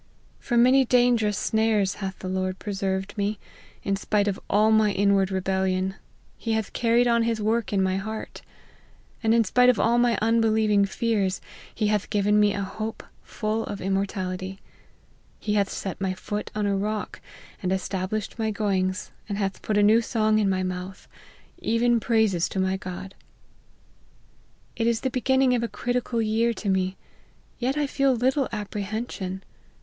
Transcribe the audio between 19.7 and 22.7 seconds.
a new song in my mouth, even praises to